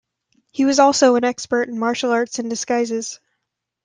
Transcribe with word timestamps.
He 0.51 0.65
was 0.65 0.79
also 0.79 1.13
an 1.15 1.23
expert 1.23 1.69
in 1.69 1.77
martial 1.77 2.09
arts 2.09 2.39
and 2.39 2.49
disguises. 2.49 3.19